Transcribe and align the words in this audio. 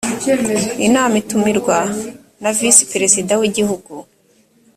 inama 0.87 1.15
itumirwa 1.21 1.77
na 2.41 2.51
visi 2.57 2.83
perezida 2.91 3.33
wigihugu 3.41 3.93